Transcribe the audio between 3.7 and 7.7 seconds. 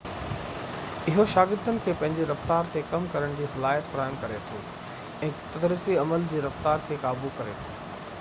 فراهم ڪري ٿو ۽ تدريسي معلومات جي رفتار کي قابو ڪري